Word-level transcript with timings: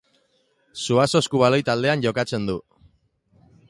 Zuazo 0.85 1.21
eskubaloi 1.25 1.61
taldean 1.69 2.05
jokatzen 2.09 2.53
du. 2.53 2.61